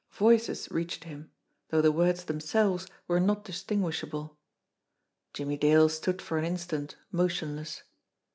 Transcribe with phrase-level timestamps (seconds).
[0.13, 1.29] Voices reached him,
[1.69, 4.35] though the words themselves were not distinguishable.
[5.31, 7.83] Jimmie Dale stood for an instant motionless.